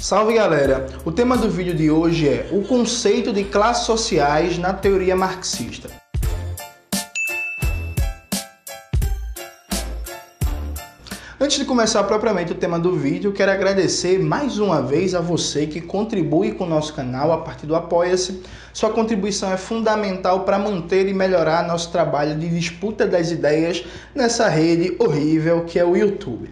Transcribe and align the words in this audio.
Salve 0.00 0.34
galera! 0.34 0.86
O 1.04 1.10
tema 1.10 1.36
do 1.36 1.50
vídeo 1.50 1.74
de 1.74 1.90
hoje 1.90 2.28
é 2.28 2.48
o 2.52 2.62
conceito 2.62 3.32
de 3.32 3.42
classes 3.42 3.84
sociais 3.84 4.56
na 4.56 4.72
teoria 4.72 5.16
marxista. 5.16 5.90
Antes 11.40 11.58
de 11.58 11.64
começar 11.64 12.04
propriamente 12.04 12.52
o 12.52 12.54
tema 12.54 12.78
do 12.78 12.94
vídeo, 12.94 13.32
quero 13.32 13.50
agradecer 13.50 14.20
mais 14.20 14.60
uma 14.60 14.80
vez 14.80 15.16
a 15.16 15.20
você 15.20 15.66
que 15.66 15.80
contribui 15.80 16.52
com 16.52 16.62
o 16.62 16.68
nosso 16.68 16.94
canal 16.94 17.32
a 17.32 17.38
partir 17.38 17.66
do 17.66 17.74
Apoia-se. 17.74 18.44
Sua 18.72 18.90
contribuição 18.90 19.52
é 19.52 19.56
fundamental 19.56 20.44
para 20.44 20.60
manter 20.60 21.08
e 21.08 21.12
melhorar 21.12 21.66
nosso 21.66 21.90
trabalho 21.90 22.38
de 22.38 22.48
disputa 22.48 23.04
das 23.04 23.32
ideias 23.32 23.84
nessa 24.14 24.48
rede 24.48 24.94
horrível 25.00 25.64
que 25.64 25.76
é 25.76 25.84
o 25.84 25.96
YouTube. 25.96 26.50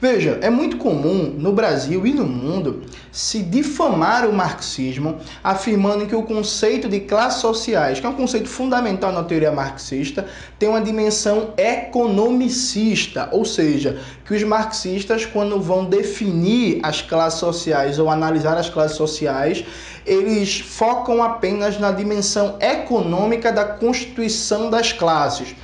Veja, 0.00 0.38
é 0.40 0.48
muito 0.48 0.78
comum 0.78 1.34
no 1.36 1.52
Brasil 1.52 2.06
e 2.06 2.14
no 2.14 2.24
mundo 2.24 2.84
se 3.12 3.42
difamar 3.42 4.26
o 4.26 4.32
marxismo, 4.32 5.18
afirmando 5.44 6.06
que 6.06 6.16
o 6.16 6.22
conceito 6.22 6.88
de 6.88 7.00
classes 7.00 7.42
sociais, 7.42 8.00
que 8.00 8.06
é 8.06 8.08
um 8.08 8.14
conceito 8.14 8.48
fundamental 8.48 9.12
na 9.12 9.22
teoria 9.22 9.52
marxista, 9.52 10.26
tem 10.58 10.70
uma 10.70 10.80
dimensão 10.80 11.52
economicista, 11.54 13.28
ou 13.30 13.44
seja, 13.44 14.00
que 14.24 14.32
os 14.32 14.42
marxistas, 14.42 15.26
quando 15.26 15.60
vão 15.60 15.84
definir 15.84 16.80
as 16.82 17.02
classes 17.02 17.38
sociais 17.38 17.98
ou 17.98 18.08
analisar 18.08 18.56
as 18.56 18.70
classes 18.70 18.96
sociais, 18.96 19.62
eles 20.06 20.60
focam 20.60 21.22
apenas 21.22 21.78
na 21.78 21.92
dimensão 21.92 22.56
econômica 22.58 23.52
da 23.52 23.66
constituição 23.66 24.70
das 24.70 24.94
classes 24.94 25.54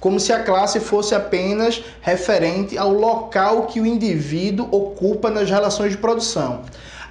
como 0.00 0.18
se 0.18 0.32
a 0.32 0.42
classe 0.42 0.80
fosse 0.80 1.14
apenas 1.14 1.84
referente 2.00 2.76
ao 2.76 2.90
local 2.90 3.66
que 3.66 3.80
o 3.80 3.86
indivíduo 3.86 4.66
ocupa 4.72 5.30
nas 5.30 5.48
relações 5.48 5.92
de 5.92 5.98
produção. 5.98 6.62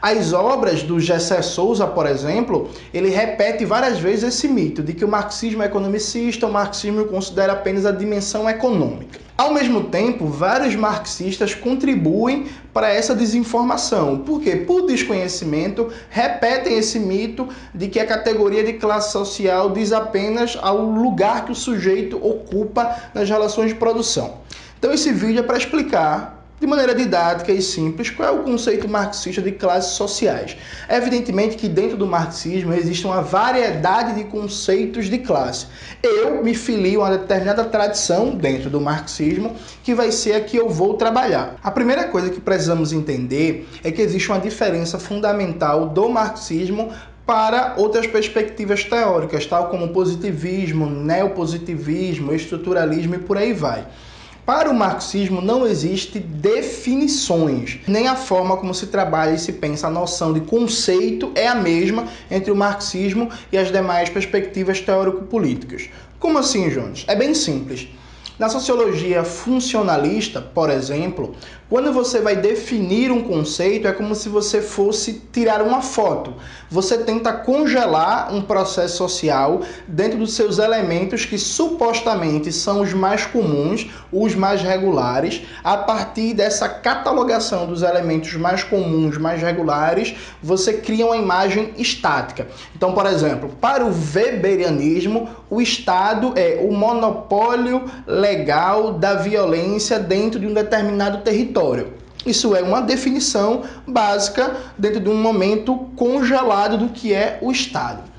As 0.02 0.32
obras 0.32 0.82
do 0.82 0.98
Gessé 0.98 1.42
Souza, 1.42 1.86
por 1.86 2.06
exemplo, 2.06 2.70
ele 2.94 3.10
repete 3.10 3.66
várias 3.66 4.00
vezes 4.00 4.24
esse 4.36 4.48
mito 4.48 4.82
de 4.82 4.94
que 4.94 5.04
o 5.04 5.10
marxismo 5.10 5.62
é 5.62 5.66
economicista, 5.66 6.48
o 6.48 6.54
marxismo 6.54 7.04
considera 7.06 7.52
apenas 7.52 7.86
a 7.86 7.92
dimensão 7.92 8.50
econômica. 8.50 9.20
Ao 9.38 9.54
mesmo 9.54 9.86
tempo, 9.86 10.26
vários 10.26 10.74
marxistas 10.74 11.54
contribuem 11.54 12.48
para 12.74 12.90
essa 12.90 13.14
desinformação. 13.14 14.20
Por 14.20 14.40
quê? 14.40 14.56
Por 14.56 14.88
desconhecimento, 14.88 15.90
repetem 16.10 16.78
esse 16.78 16.98
mito 16.98 17.50
de 17.76 17.90
que 17.90 18.00
a 18.00 18.06
categoria 18.06 18.64
de 18.64 18.74
classe 18.74 19.12
social 19.12 19.70
diz 19.70 19.92
apenas 19.92 20.58
ao 20.62 20.78
lugar 20.78 21.44
que 21.44 21.52
o 21.52 21.56
sujeito 21.56 22.16
ocupa 22.26 22.96
nas 23.14 23.30
relações 23.30 23.70
de 23.70 23.76
produção. 23.76 24.36
Então, 24.78 24.94
esse 24.94 25.12
vídeo 25.12 25.42
é 25.42 25.44
para 25.44 25.58
explicar 25.58 26.39
de 26.60 26.68
maneira 26.68 26.94
didática 26.94 27.52
e 27.52 27.62
simples, 27.62 28.10
qual 28.10 28.28
é 28.28 28.32
o 28.32 28.44
conceito 28.44 28.88
marxista 28.88 29.42
de 29.42 29.52
classes 29.52 29.94
sociais. 29.94 30.58
Evidentemente 30.90 31.56
que 31.56 31.70
dentro 31.70 31.96
do 31.96 32.06
marxismo 32.06 32.74
existe 32.74 33.06
uma 33.06 33.22
variedade 33.22 34.16
de 34.16 34.26
conceitos 34.26 35.10
de 35.10 35.20
classe. 35.20 35.68
Eu 36.04 36.44
me 36.44 36.54
filio 36.54 37.02
a 37.02 37.10
uma 37.10 37.18
determinada 37.18 37.64
tradição 37.64 38.36
dentro 38.36 38.70
do 38.70 38.82
marxismo, 38.82 39.56
que 39.84 39.94
vai 39.94 40.12
ser 40.12 40.34
a 40.34 40.42
que 40.42 40.58
eu 40.58 40.70
vou 40.70 40.96
trabalhar. 40.96 41.56
A 41.64 41.72
primeira 41.72 42.06
coisa 42.06 42.30
que 42.30 42.42
precisamos 42.42 42.92
entender 42.92 43.68
é 43.84 43.92
que 43.92 44.02
existe 44.02 44.30
uma 44.30 44.40
diferença 44.40 45.00
fundamental 45.00 45.88
do 45.88 46.10
marxismo 46.10 46.92
para 47.26 47.76
outras 47.78 48.08
perspectivas 48.08 48.84
teóricas, 48.84 49.46
tal 49.46 49.70
como 49.70 49.90
positivismo, 49.90 50.88
neopositivismo, 50.88 52.34
estruturalismo 52.34 53.16
e 53.16 53.20
por 53.20 53.38
aí 53.38 53.54
vai. 53.54 53.86
Para 54.50 54.72
o 54.72 54.74
marxismo 54.74 55.42
não 55.42 55.68
existe 55.68 56.18
definições, 56.18 57.82
nem 57.88 58.08
a 58.08 58.16
forma 58.16 58.58
como 58.58 58.74
se 58.74 58.88
trabalha 58.88 59.36
e 59.36 59.38
se 59.38 59.54
pensa 59.54 59.86
a 59.86 59.92
noção 59.92 60.34
de 60.34 60.40
conceito 60.40 61.32
é 61.36 61.48
a 61.48 61.54
mesma 61.54 62.08
entre 62.32 62.52
o 62.52 62.56
marxismo 62.56 63.30
e 63.52 63.58
as 63.60 63.72
demais 63.72 64.10
perspectivas 64.10 64.82
teórico-políticas. 64.82 65.88
Como 66.20 66.40
assim, 66.40 66.68
Jones? 66.68 67.06
É 67.08 67.16
bem 67.16 67.36
simples. 67.36 67.90
Na 68.40 68.50
sociologia 68.50 69.24
funcionalista, 69.24 70.42
por 70.42 70.72
exemplo, 70.72 71.36
quando 71.70 71.94
você 71.94 72.20
vai 72.20 72.36
definir 72.36 73.12
um 73.12 73.22
conceito, 73.22 73.88
é 73.88 73.92
como 73.92 74.16
se 74.16 74.28
você 74.28 74.60
fosse 74.60 75.22
tirar 75.32 75.62
uma 75.62 75.84
foto. 75.84 76.34
Você 76.68 76.98
tenta 76.98 77.32
congelar 77.32 78.34
um 78.34 78.42
processo 78.42 78.98
social 78.98 79.62
dentro 79.88 80.18
dos 80.18 80.34
seus 80.34 80.58
elementos 80.58 81.26
que 81.26 81.38
supostamente 81.38 82.52
são 82.52 82.82
os 82.82 82.92
mais 82.92 83.28
comuns, 83.28 83.88
os 84.12 84.34
mais 84.34 84.64
regulares. 84.64 85.44
A 85.64 85.78
partir 85.78 86.34
dessa 86.34 86.68
catalogação 86.68 87.68
dos 87.68 87.84
elementos 87.84 88.34
mais 88.34 88.64
comuns, 88.64 89.20
mais 89.20 89.40
regulares, 89.40 90.16
você 90.42 90.74
cria 90.74 91.06
uma 91.06 91.18
imagem 91.18 91.74
estática. 91.78 92.48
Então, 92.76 92.94
por 92.94 93.06
exemplo, 93.06 93.50
para 93.62 93.86
o 93.86 93.94
weberianismo, 94.16 95.30
o 95.52 95.62
Estado 95.62 96.34
é 96.36 96.60
o 96.68 96.74
monopólio 96.74 97.86
legal 98.08 98.94
da 98.94 99.14
violência 99.14 100.00
dentro 100.00 100.40
de 100.40 100.48
um 100.48 100.54
determinado 100.54 101.20
território. 101.20 101.59
Isso 102.26 102.56
é 102.56 102.62
uma 102.62 102.82
definição 102.82 103.64
básica 103.88 104.56
dentro 104.78 105.00
de 105.00 105.10
um 105.10 105.16
momento 105.16 105.76
congelado 105.96 106.78
do 106.78 106.90
que 106.90 107.14
é 107.14 107.40
o 107.42 107.52
Estado. 107.52 108.10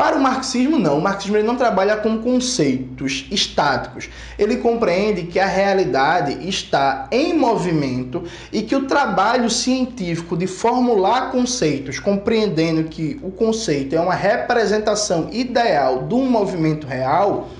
Para 0.00 0.16
o 0.16 0.20
marxismo, 0.20 0.78
não. 0.78 0.96
O 0.96 1.02
marxismo 1.02 1.42
não 1.42 1.56
trabalha 1.56 1.94
com 1.98 2.16
conceitos 2.18 3.26
estáticos. 3.30 4.08
Ele 4.38 4.56
compreende 4.56 5.24
que 5.24 5.38
a 5.38 5.46
realidade 5.46 6.48
está 6.48 7.06
em 7.12 7.34
movimento 7.34 8.24
e 8.50 8.62
que 8.62 8.74
o 8.74 8.86
trabalho 8.86 9.50
científico 9.50 10.38
de 10.38 10.46
formular 10.46 11.30
conceitos, 11.30 11.98
compreendendo 11.98 12.84
que 12.84 13.20
o 13.22 13.30
conceito 13.30 13.94
é 13.94 14.00
uma 14.00 14.14
representação 14.14 15.28
ideal 15.30 16.04
de 16.04 16.14
um 16.14 16.24
movimento 16.24 16.86
real, 16.86 17.50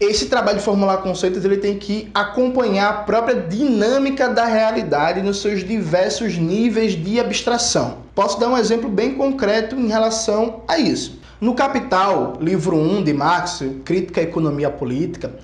esse 0.00 0.26
trabalho 0.26 0.58
de 0.58 0.64
formular 0.64 0.98
conceitos 0.98 1.44
ele 1.44 1.56
tem 1.56 1.78
que 1.78 2.10
acompanhar 2.12 2.90
a 2.90 2.92
própria 3.04 3.34
dinâmica 3.34 4.28
da 4.28 4.44
realidade 4.44 5.22
nos 5.22 5.40
seus 5.40 5.64
diversos 5.64 6.36
níveis 6.36 6.92
de 6.92 7.18
abstração. 7.18 7.98
Posso 8.14 8.38
dar 8.38 8.48
um 8.48 8.58
exemplo 8.58 8.90
bem 8.90 9.14
concreto 9.14 9.74
em 9.74 9.88
relação 9.88 10.62
a 10.68 10.78
isso. 10.78 11.18
No 11.40 11.54
Capital, 11.54 12.38
livro 12.40 12.76
1 12.76 13.04
de 13.04 13.12
Marx, 13.12 13.62
Crítica 13.84 14.20
à 14.20 14.24
Economia 14.24 14.70
Política, 14.70 15.34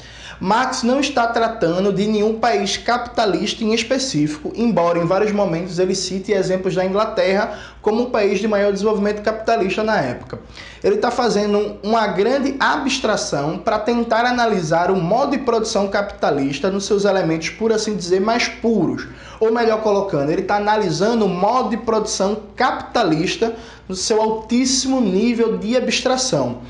Marx 0.42 0.82
não 0.82 0.98
está 0.98 1.28
tratando 1.28 1.92
de 1.92 2.04
nenhum 2.04 2.40
país 2.40 2.76
capitalista 2.76 3.62
em 3.62 3.72
específico, 3.72 4.52
embora 4.56 4.98
em 4.98 5.06
vários 5.06 5.30
momentos 5.30 5.78
ele 5.78 5.94
cite 5.94 6.32
exemplos 6.32 6.74
da 6.74 6.84
Inglaterra 6.84 7.60
como 7.80 8.02
um 8.02 8.10
país 8.10 8.40
de 8.40 8.48
maior 8.48 8.72
desenvolvimento 8.72 9.22
capitalista 9.22 9.84
na 9.84 10.00
época. 10.00 10.40
Ele 10.82 10.96
está 10.96 11.12
fazendo 11.12 11.76
uma 11.80 12.08
grande 12.08 12.56
abstração 12.58 13.56
para 13.56 13.78
tentar 13.78 14.24
analisar 14.24 14.90
o 14.90 14.96
modo 14.96 15.30
de 15.30 15.44
produção 15.44 15.86
capitalista 15.86 16.72
nos 16.72 16.86
seus 16.86 17.04
elementos, 17.04 17.50
por 17.50 17.72
assim 17.72 17.94
dizer, 17.94 18.20
mais 18.20 18.48
puros. 18.48 19.06
Ou 19.38 19.52
melhor 19.52 19.80
colocando, 19.80 20.32
ele 20.32 20.42
está 20.42 20.56
analisando 20.56 21.24
o 21.24 21.28
modo 21.28 21.70
de 21.70 21.76
produção 21.76 22.36
capitalista 22.56 23.54
no 23.88 23.94
seu 23.94 24.20
altíssimo 24.20 25.00
nível 25.00 25.56
de 25.56 25.76
abstração. 25.76 26.62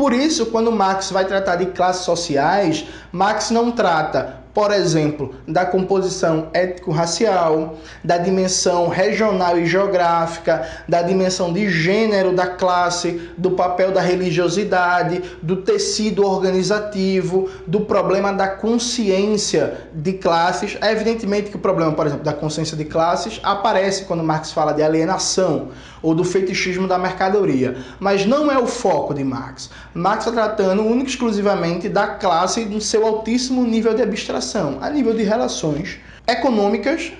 Por 0.00 0.14
isso, 0.14 0.46
quando 0.46 0.72
Marx 0.72 1.10
vai 1.10 1.26
tratar 1.26 1.56
de 1.56 1.66
classes 1.66 2.06
sociais, 2.06 2.86
Marx 3.12 3.50
não 3.50 3.70
trata 3.70 4.40
por 4.52 4.72
exemplo, 4.72 5.34
da 5.46 5.64
composição 5.64 6.48
étnico-racial, 6.52 7.76
da 8.02 8.18
dimensão 8.18 8.88
regional 8.88 9.56
e 9.56 9.64
geográfica, 9.64 10.66
da 10.88 11.02
dimensão 11.02 11.52
de 11.52 11.70
gênero 11.70 12.34
da 12.34 12.48
classe, 12.48 13.30
do 13.38 13.52
papel 13.52 13.92
da 13.92 14.00
religiosidade, 14.00 15.22
do 15.40 15.56
tecido 15.58 16.26
organizativo, 16.26 17.48
do 17.66 17.82
problema 17.82 18.32
da 18.32 18.48
consciência 18.48 19.88
de 19.94 20.14
classes. 20.14 20.76
É 20.80 20.90
evidentemente 20.90 21.50
que 21.50 21.56
o 21.56 21.60
problema, 21.60 21.92
por 21.92 22.06
exemplo, 22.06 22.24
da 22.24 22.32
consciência 22.32 22.76
de 22.76 22.84
classes 22.84 23.38
aparece 23.44 24.04
quando 24.04 24.24
Marx 24.24 24.50
fala 24.50 24.72
de 24.72 24.82
alienação 24.82 25.68
ou 26.02 26.14
do 26.14 26.24
fetichismo 26.24 26.86
da 26.86 26.98
mercadoria, 26.98 27.76
mas 27.98 28.26
não 28.26 28.50
é 28.50 28.58
o 28.58 28.66
foco 28.66 29.14
de 29.14 29.24
Marx. 29.24 29.70
Marx 29.94 30.26
está 30.26 30.46
tratando 30.46 30.82
único 30.82 31.08
exclusivamente 31.10 31.88
da 31.88 32.06
classe 32.06 32.64
no 32.64 32.80
seu 32.80 33.06
altíssimo 33.06 33.64
nível 33.64 33.94
de 33.94 34.02
abstração 34.02 34.78
a 34.80 34.88
nível 34.90 35.14
de 35.14 35.22
relações 35.22 35.98
econômicas, 36.26 37.12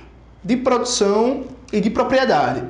de 0.42 0.56
produção 0.56 1.44
e 1.72 1.80
de 1.80 1.90
propriedade. 1.90 2.62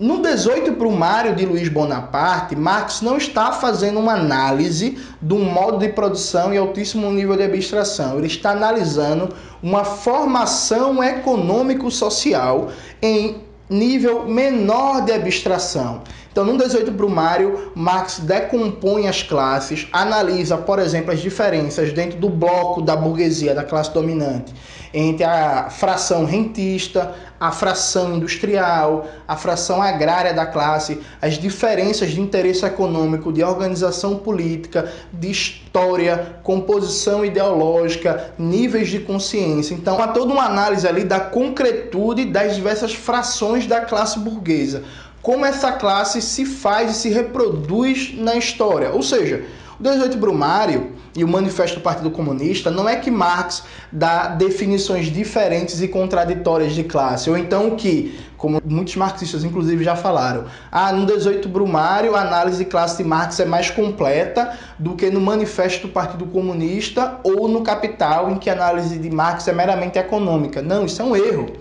No 0.00 0.20
18 0.20 0.72
Brumário 0.72 1.36
de 1.36 1.46
Luiz 1.46 1.68
Bonaparte, 1.68 2.56
Marx 2.56 3.00
não 3.00 3.16
está 3.16 3.52
fazendo 3.52 4.00
uma 4.00 4.14
análise 4.14 4.98
do 5.20 5.38
modo 5.38 5.78
de 5.78 5.88
produção 5.88 6.52
e 6.52 6.58
altíssimo 6.58 7.12
nível 7.12 7.36
de 7.36 7.44
abstração. 7.44 8.18
Ele 8.18 8.26
está 8.26 8.50
analisando 8.50 9.28
uma 9.62 9.84
formação 9.84 11.02
econômico-social 11.02 12.70
em 13.00 13.44
nível 13.68 14.26
menor 14.26 15.04
de 15.04 15.12
abstração. 15.12 16.02
Então, 16.30 16.44
no 16.44 16.58
18 16.58 16.90
Brumário, 16.90 17.70
Marx 17.76 18.18
decompõe 18.18 19.06
as 19.06 19.22
classes, 19.22 19.86
analisa, 19.92 20.56
por 20.56 20.78
exemplo, 20.78 21.12
as 21.12 21.20
diferenças 21.20 21.92
dentro 21.92 22.18
do 22.18 22.28
bloco 22.28 22.82
da 22.82 22.96
burguesia, 22.96 23.54
da 23.54 23.62
classe 23.62 23.92
dominante, 23.94 24.52
entre 24.94 25.24
a 25.24 25.68
fração 25.70 26.24
rentista, 26.24 27.12
a 27.40 27.50
fração 27.50 28.14
industrial, 28.14 29.08
a 29.26 29.36
fração 29.36 29.82
agrária 29.82 30.32
da 30.32 30.46
classe, 30.46 31.00
as 31.20 31.34
diferenças 31.34 32.12
de 32.12 32.20
interesse 32.20 32.64
econômico, 32.64 33.32
de 33.32 33.42
organização 33.42 34.16
política, 34.16 34.90
de 35.12 35.32
história, 35.32 36.36
composição 36.44 37.24
ideológica, 37.24 38.32
níveis 38.38 38.88
de 38.88 39.00
consciência. 39.00 39.74
Então, 39.74 40.00
há 40.00 40.08
toda 40.08 40.32
uma 40.32 40.44
análise 40.44 40.86
ali 40.86 41.02
da 41.02 41.18
concretude 41.18 42.26
das 42.26 42.54
diversas 42.54 42.94
frações 42.94 43.66
da 43.66 43.80
classe 43.80 44.20
burguesa. 44.20 44.84
Como 45.20 45.44
essa 45.44 45.72
classe 45.72 46.22
se 46.22 46.46
faz 46.46 46.92
e 46.92 46.94
se 46.94 47.08
reproduz 47.08 48.14
na 48.16 48.36
história. 48.36 48.90
Ou 48.92 49.02
seja, 49.02 49.44
o 49.78 49.82
18 49.82 50.16
Brumário 50.16 50.92
e 51.16 51.24
o 51.24 51.28
Manifesto 51.28 51.78
do 51.78 51.82
Partido 51.82 52.10
Comunista 52.10 52.70
não 52.70 52.88
é 52.88 52.96
que 52.96 53.10
Marx 53.10 53.62
dá 53.90 54.28
definições 54.28 55.06
diferentes 55.06 55.80
e 55.80 55.88
contraditórias 55.88 56.74
de 56.74 56.84
classe, 56.84 57.30
ou 57.30 57.36
então 57.36 57.76
que, 57.76 58.18
como 58.36 58.60
muitos 58.64 58.96
marxistas 58.96 59.44
inclusive 59.44 59.84
já 59.84 59.96
falaram, 59.96 60.44
ah, 60.70 60.92
no 60.92 61.06
18 61.06 61.48
Brumário 61.48 62.14
a 62.14 62.20
análise 62.20 62.58
de 62.58 62.70
classe 62.70 63.02
de 63.02 63.08
Marx 63.08 63.38
é 63.40 63.44
mais 63.44 63.70
completa 63.70 64.56
do 64.78 64.94
que 64.94 65.10
no 65.10 65.20
Manifesto 65.20 65.86
do 65.86 65.92
Partido 65.92 66.26
Comunista 66.26 67.20
ou 67.22 67.48
no 67.48 67.62
Capital, 67.62 68.30
em 68.30 68.36
que 68.36 68.50
a 68.50 68.52
análise 68.52 68.98
de 68.98 69.10
Marx 69.10 69.46
é 69.48 69.52
meramente 69.52 69.98
econômica. 69.98 70.62
Não, 70.62 70.84
isso 70.84 71.00
é 71.00 71.04
um 71.04 71.16
erro. 71.16 71.52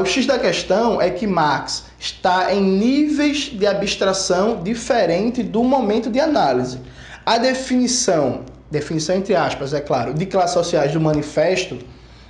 O 0.00 0.04
X 0.04 0.26
da 0.26 0.38
questão 0.38 1.00
é 1.00 1.08
que 1.08 1.26
Marx 1.26 1.84
está 2.00 2.52
em 2.52 2.60
níveis 2.60 3.50
de 3.52 3.64
abstração 3.64 4.60
diferente 4.62 5.42
do 5.42 5.62
momento 5.62 6.10
de 6.10 6.18
análise. 6.18 6.80
A 7.28 7.36
definição 7.36 8.40
definição 8.70 9.14
entre 9.14 9.34
aspas, 9.34 9.74
é 9.74 9.80
claro, 9.82 10.14
de 10.14 10.24
classes 10.24 10.54
sociais 10.54 10.94
do 10.94 11.00
manifesto 11.00 11.76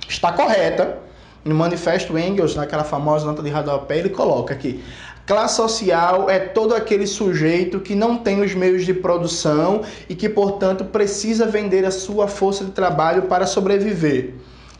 está 0.09 0.33
correta. 0.33 0.97
No 1.45 1.55
manifesto 1.55 2.19
Engels, 2.19 2.53
naquela 2.53 2.83
famosa 2.83 3.25
nota 3.25 3.41
de 3.41 3.49
rodapé, 3.49 3.99
ele 3.99 4.09
coloca 4.09 4.53
aqui: 4.53 4.83
classe 5.25 5.55
social 5.55 6.29
é 6.29 6.37
todo 6.37 6.75
aquele 6.75 7.07
sujeito 7.07 7.79
que 7.79 7.95
não 7.95 8.17
tem 8.17 8.41
os 8.41 8.53
meios 8.53 8.85
de 8.85 8.93
produção 8.93 9.83
e 10.09 10.15
que, 10.15 10.27
portanto, 10.27 10.83
precisa 10.83 11.45
vender 11.45 11.85
a 11.85 11.91
sua 11.91 12.27
força 12.27 12.65
de 12.65 12.71
trabalho 12.71 13.21
para 13.21 13.47
sobreviver. 13.47 14.33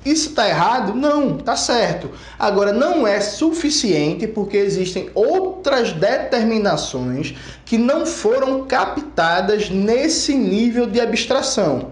Isso 0.05 0.29
está 0.29 0.47
errado? 0.47 0.95
Não, 0.95 1.37
está 1.37 1.55
certo. 1.57 2.09
Agora, 2.37 2.71
não 2.71 3.05
é 3.05 3.19
suficiente 3.19 4.27
porque 4.27 4.55
existem 4.55 5.09
outras 5.13 5.91
determinações 5.91 7.35
que 7.65 7.77
não 7.77 8.05
foram 8.05 8.65
captadas 8.65 9.69
nesse 9.69 10.33
nível 10.35 10.85
de 10.85 11.01
abstração. 11.01 11.91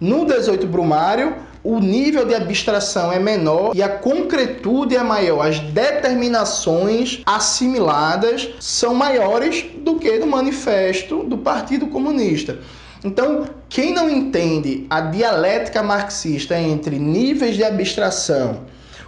No 0.00 0.24
18 0.24 0.66
Brumário, 0.66 1.36
o 1.64 1.80
nível 1.80 2.26
de 2.26 2.34
abstração 2.34 3.10
é 3.10 3.18
menor 3.18 3.74
e 3.74 3.82
a 3.82 3.88
concretude 3.88 4.94
é 4.94 5.02
maior. 5.02 5.48
As 5.48 5.58
determinações 5.58 7.22
assimiladas 7.24 8.50
são 8.60 8.94
maiores 8.94 9.64
do 9.78 9.96
que 9.96 10.18
no 10.18 10.26
manifesto 10.26 11.24
do 11.24 11.38
Partido 11.38 11.86
Comunista. 11.86 12.58
Então, 13.04 13.44
quem 13.68 13.92
não 13.92 14.08
entende 14.08 14.86
a 14.88 15.02
dialética 15.02 15.82
marxista 15.82 16.58
entre 16.58 16.98
níveis 16.98 17.54
de 17.54 17.62
abstração, 17.62 18.62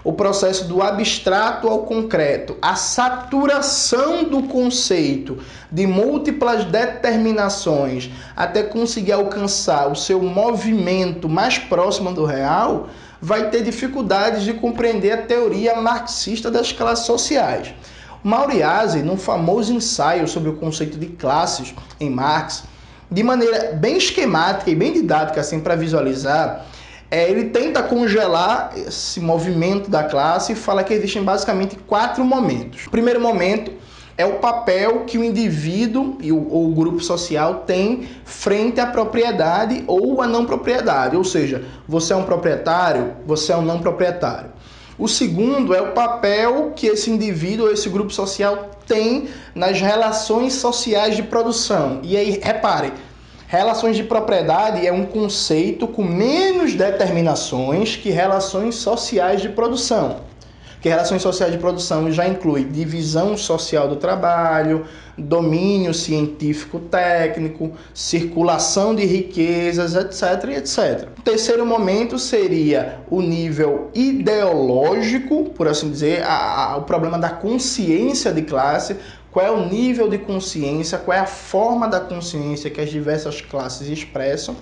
o 0.05 0.13
processo 0.13 0.69
do 0.69 0.83
abstrato 0.83 1.67
ao 1.67 1.79
concreto, 1.79 2.59
a 2.61 2.77
saturação 2.77 4.25
do 4.25 4.43
conceito 4.43 5.39
de 5.73 5.87
múltiplas 5.87 6.67
determinações 6.67 8.11
até 8.37 8.63
conseguir 8.63 9.13
alcançar 9.13 9.91
o 9.91 9.97
seu 9.97 10.23
movimento 10.23 11.27
mais 11.27 11.57
próximo 11.57 12.13
do 12.13 12.27
real, 12.27 12.91
vai 13.19 13.49
ter 13.49 13.63
dificuldades 13.63 14.43
de 14.45 14.53
compreender 14.53 15.13
a 15.13 15.23
teoria 15.23 15.81
marxista 15.81 16.51
das 16.51 16.71
classes 16.71 17.07
sociais. 17.07 17.73
Mauriase, 18.23 19.03
num 19.03 19.17
famoso 19.17 19.73
ensaio 19.73 20.29
sobre 20.29 20.51
o 20.51 20.57
conceito 20.57 20.99
de 20.99 21.07
classes 21.07 21.75
em 21.99 22.11
Marx, 22.11 22.65
de 23.11 23.23
maneira 23.23 23.73
bem 23.75 23.97
esquemática 23.97 24.71
e 24.71 24.75
bem 24.75 24.93
didática 24.93 25.41
assim 25.41 25.61
para 25.61 25.77
visualizar, 25.77 26.67
é, 27.11 27.31
ele 27.31 27.51
tenta 27.51 27.83
congelar 27.83 28.73
esse 28.77 29.21
movimento 29.21 29.89
da 29.89 30.05
classe 30.05 30.53
e 30.53 30.55
fala 30.57 30.83
que 30.83 30.93
existem 30.93 31.23
basicamente 31.23 31.77
quatro 31.77 32.25
momentos. 32.25 32.87
O 32.87 32.91
primeiro 32.91 33.21
momento 33.21 33.73
é 34.19 34.25
o 34.25 34.35
papel 34.35 35.05
que 35.05 35.19
o 35.19 35.25
indivíduo 35.25 36.17
e 36.21 36.33
o, 36.33 36.49
ou 36.51 36.71
o 36.71 36.75
grupo 36.75 37.01
social 37.01 37.63
tem 37.67 38.09
frente 38.25 38.81
à 38.81 38.87
propriedade 38.87 39.85
ou 39.87 40.21
à 40.23 40.27
não 40.27 40.47
propriedade, 40.47 41.17
ou 41.17 41.25
seja, 41.25 41.65
você 41.87 42.13
é 42.13 42.17
um 42.17 42.25
proprietário, 42.25 43.15
você 43.27 43.53
é 43.53 43.57
um 43.57 43.63
não 43.63 43.79
proprietário. 43.79 44.51
O 44.99 45.07
segundo 45.07 45.75
é 45.75 45.81
o 45.83 45.93
papel 45.93 46.73
que 46.75 46.87
esse 46.87 47.11
indivíduo 47.11 47.71
esse 47.71 47.89
grupo 47.89 48.11
social 48.11 48.71
tem 48.87 49.29
nas 49.55 49.81
relações 49.81 50.55
sociais 50.55 51.17
de 51.17 51.23
produção. 51.23 52.01
E 52.03 52.17
aí, 52.17 52.41
repare, 52.43 52.93
relações 53.47 53.97
de 53.97 54.05
propriedade 54.05 54.87
é 54.87 54.93
um 54.93 55.05
conceito 55.05 55.87
com 55.87 56.03
menos 56.03 56.75
determinações 56.75 57.95
que 57.95 58.09
relações 58.09 58.77
sociais 58.77 59.43
de 59.43 59.51
produção 59.51 60.25
que 60.87 60.91
relações 60.91 61.21
sociais 61.21 61.53
de 61.53 61.59
produção 61.59 62.13
já 62.13 62.29
inclui 62.29 62.63
divisão 62.63 63.37
social 63.37 63.89
do 63.89 63.97
trabalho, 63.97 64.87
domínio 65.17 65.95
científico 65.95 66.79
técnico, 66.79 67.73
circulação 67.95 68.95
de 68.95 69.05
riquezas, 69.05 69.95
etc, 69.95 70.51
etc. 70.57 71.09
O 71.19 71.23
terceiro 71.23 71.65
momento 71.65 72.19
seria 72.19 73.01
o 73.11 73.23
nível 73.23 73.91
ideológico, 73.95 75.51
por 75.51 75.69
assim 75.69 75.91
dizer, 75.91 76.23
a, 76.23 76.73
a, 76.73 76.77
o 76.77 76.83
problema 76.83 77.19
da 77.19 77.31
consciência 77.31 78.33
de 78.33 78.43
classe, 78.43 78.97
qual 79.37 79.45
é 79.45 79.51
o 79.51 79.69
nível 79.69 80.09
de 80.09 80.17
consciência, 80.17 80.97
qual 80.97 81.15
é 81.15 81.21
a 81.21 81.27
forma 81.27 81.87
da 81.87 82.01
consciência 82.01 82.71
que 82.71 82.81
as 82.81 82.89
diversas 82.89 83.43
classes 83.43 83.87
expressam. 83.87 84.57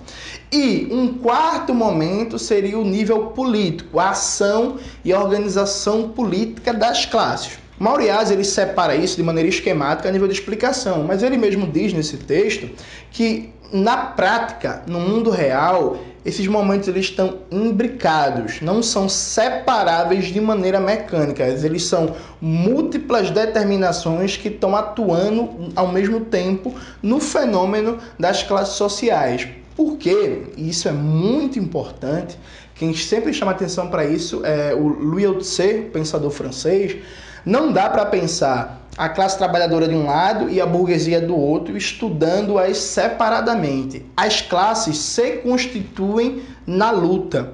E 0.51 0.89
um 0.91 1.13
quarto 1.13 1.73
momento 1.73 2.37
seria 2.37 2.77
o 2.77 2.83
nível 2.83 3.27
político, 3.27 3.99
a 3.99 4.09
ação 4.09 4.77
e 5.03 5.13
organização 5.13 6.09
política 6.09 6.73
das 6.73 7.05
classes. 7.05 7.64
Mauriás 7.77 8.31
ele 8.31 8.43
separa 8.43 8.95
isso 8.95 9.17
de 9.17 9.23
maneira 9.23 9.49
esquemática 9.49 10.07
a 10.07 10.11
nível 10.11 10.27
de 10.27 10.33
explicação, 10.33 11.03
mas 11.03 11.21
ele 11.23 11.37
mesmo 11.37 11.67
diz 11.67 11.93
nesse 11.93 12.17
texto 12.17 12.69
que 13.11 13.53
na 13.71 13.97
prática, 13.97 14.83
no 14.87 14.99
mundo 14.99 15.29
real, 15.29 15.97
esses 16.23 16.47
momentos 16.47 16.87
eles 16.87 17.05
estão 17.05 17.39
imbricados, 17.51 18.61
não 18.61 18.81
são 18.81 19.09
separáveis 19.09 20.25
de 20.25 20.39
maneira 20.39 20.79
mecânica, 20.79 21.43
eles 21.43 21.83
são 21.83 22.15
múltiplas 22.41 23.29
determinações 23.29 24.37
que 24.37 24.47
estão 24.47 24.75
atuando 24.75 25.71
ao 25.75 25.87
mesmo 25.89 26.21
tempo 26.21 26.73
no 27.01 27.19
fenômeno 27.19 27.97
das 28.17 28.41
classes 28.43 28.75
sociais. 28.75 29.47
Por 29.75 29.97
quê? 29.97 30.43
E 30.55 30.69
isso 30.69 30.87
é 30.87 30.91
muito 30.91 31.59
importante. 31.59 32.39
Quem 32.75 32.93
sempre 32.93 33.33
chama 33.33 33.53
atenção 33.53 33.87
para 33.87 34.05
isso 34.05 34.45
é 34.45 34.73
o 34.75 34.87
Louis 34.87 35.25
Althusser, 35.25 35.89
pensador 35.93 36.29
francês. 36.29 36.97
Não 37.45 37.71
dá 37.71 37.89
para 37.89 38.05
pensar 38.05 38.81
a 38.97 39.07
classe 39.07 39.37
trabalhadora 39.37 39.87
de 39.87 39.95
um 39.95 40.05
lado 40.05 40.49
e 40.49 40.59
a 40.59 40.65
burguesia 40.65 41.21
do 41.21 41.37
outro, 41.37 41.77
estudando-as 41.77 42.77
separadamente. 42.77 44.05
As 44.15 44.41
classes 44.41 44.97
se 44.97 45.37
constituem 45.37 46.43
na 46.67 46.91
luta. 46.91 47.53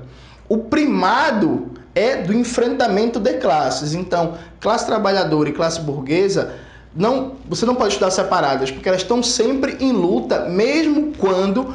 O 0.50 0.58
primado 0.58 1.72
é 1.94 2.18
do 2.18 2.34
enfrentamento 2.34 3.20
de 3.20 3.34
classes. 3.34 3.94
Então, 3.94 4.38
classe 4.60 4.88
trabalhadora 4.88 5.50
e 5.50 5.54
classe 5.54 5.82
burguesa, 5.82 6.56
não, 6.96 7.34
você 7.48 7.66
não 7.66 7.76
pode 7.76 7.94
estudar 7.94 8.12
separadas, 8.12 8.72
porque 8.72 8.90
elas 8.90 9.02
estão 9.02 9.22
sempre 9.22 9.78
em 9.80 9.92
luta, 9.92 10.46
mesmo 10.46 11.14
quando 11.18 11.74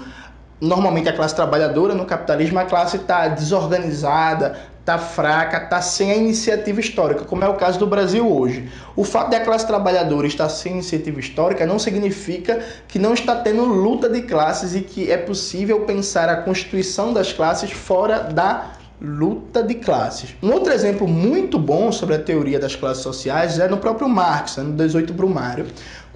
normalmente 0.60 1.08
a 1.08 1.12
classe 1.12 1.34
trabalhadora 1.34 1.94
no 1.94 2.04
capitalismo 2.04 2.58
a 2.58 2.64
classe 2.64 2.96
está 2.96 3.28
desorganizada, 3.28 4.56
está 4.80 4.98
fraca, 4.98 5.64
está 5.64 5.82
sem 5.82 6.12
a 6.12 6.16
iniciativa 6.16 6.78
histórica, 6.78 7.24
como 7.24 7.42
é 7.42 7.48
o 7.48 7.54
caso 7.54 7.76
do 7.76 7.88
Brasil 7.88 8.30
hoje. 8.30 8.70
O 8.94 9.02
fato 9.02 9.30
de 9.30 9.36
a 9.36 9.40
classe 9.44 9.66
trabalhadora 9.66 10.28
estar 10.28 10.48
sem 10.48 10.74
iniciativa 10.74 11.18
histórica 11.18 11.66
não 11.66 11.78
significa 11.78 12.60
que 12.86 12.98
não 12.98 13.12
está 13.12 13.34
tendo 13.34 13.64
luta 13.64 14.08
de 14.08 14.22
classes 14.22 14.76
e 14.76 14.80
que 14.82 15.10
é 15.10 15.16
possível 15.16 15.80
pensar 15.80 16.28
a 16.28 16.36
constituição 16.36 17.12
das 17.12 17.32
classes 17.32 17.72
fora 17.72 18.20
da 18.20 18.76
luta 19.00 19.62
de 19.62 19.74
classes. 19.74 20.34
Um 20.42 20.52
outro 20.52 20.72
exemplo 20.72 21.06
muito 21.06 21.58
bom 21.58 21.92
sobre 21.92 22.14
a 22.14 22.18
teoria 22.18 22.58
das 22.58 22.74
classes 22.74 23.02
sociais 23.02 23.58
é 23.58 23.68
no 23.68 23.76
próprio 23.76 24.08
Marx, 24.08 24.56
no 24.56 24.72
18 24.72 25.12
Brumário, 25.12 25.66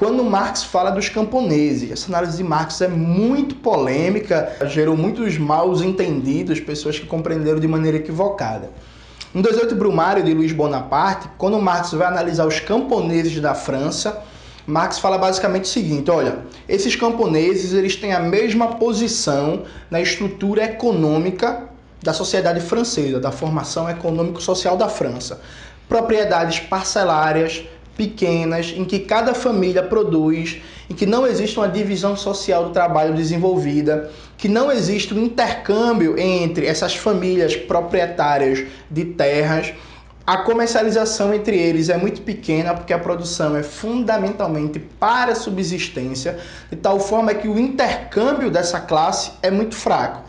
quando 0.00 0.24
Marx 0.24 0.64
fala 0.64 0.90
dos 0.90 1.10
camponeses. 1.10 1.92
Essa 1.92 2.08
análise 2.08 2.38
de 2.38 2.42
Marx 2.42 2.80
é 2.80 2.88
muito 2.88 3.54
polêmica, 3.54 4.56
gerou 4.64 4.96
muitos 4.96 5.36
maus 5.36 5.82
entendidos, 5.82 6.58
pessoas 6.58 6.98
que 6.98 7.04
compreenderam 7.04 7.60
de 7.60 7.68
maneira 7.68 7.98
equivocada. 7.98 8.70
No 9.34 9.42
18 9.42 9.74
Brumário 9.74 10.24
de 10.24 10.32
Luiz 10.32 10.52
Bonaparte, 10.52 11.28
quando 11.36 11.60
Marx 11.60 11.92
vai 11.92 12.08
analisar 12.08 12.46
os 12.46 12.58
camponeses 12.58 13.38
da 13.40 13.54
França, 13.54 14.22
Marx 14.66 14.98
fala 14.98 15.18
basicamente 15.18 15.64
o 15.64 15.68
seguinte: 15.68 16.10
olha, 16.10 16.38
esses 16.66 16.96
camponeses 16.96 17.74
eles 17.74 17.94
têm 17.94 18.14
a 18.14 18.20
mesma 18.20 18.76
posição 18.76 19.64
na 19.90 20.00
estrutura 20.00 20.64
econômica 20.64 21.68
da 22.02 22.14
sociedade 22.14 22.60
francesa, 22.60 23.20
da 23.20 23.30
formação 23.30 23.88
econômico-social 23.90 24.78
da 24.78 24.88
França. 24.88 25.42
Propriedades 25.86 26.58
parcelárias, 26.58 27.64
pequenas, 28.00 28.72
em 28.74 28.82
que 28.82 29.00
cada 29.00 29.34
família 29.34 29.82
produz, 29.82 30.56
em 30.88 30.94
que 30.94 31.04
não 31.04 31.26
existe 31.26 31.58
uma 31.58 31.68
divisão 31.68 32.16
social 32.16 32.64
do 32.64 32.70
trabalho 32.70 33.12
desenvolvida, 33.12 34.10
que 34.38 34.48
não 34.48 34.72
existe 34.72 35.12
um 35.12 35.22
intercâmbio 35.22 36.18
entre 36.18 36.64
essas 36.64 36.96
famílias 36.96 37.54
proprietárias 37.54 38.64
de 38.90 39.04
terras. 39.04 39.74
A 40.26 40.38
comercialização 40.38 41.34
entre 41.34 41.58
eles 41.58 41.90
é 41.90 41.98
muito 41.98 42.22
pequena 42.22 42.72
porque 42.72 42.94
a 42.94 42.98
produção 42.98 43.54
é 43.54 43.62
fundamentalmente 43.62 44.78
para 44.78 45.34
subsistência, 45.34 46.38
de 46.70 46.76
tal 46.76 46.98
forma 46.98 47.34
que 47.34 47.48
o 47.48 47.58
intercâmbio 47.58 48.50
dessa 48.50 48.80
classe 48.80 49.32
é 49.42 49.50
muito 49.50 49.74
fraco 49.74 50.22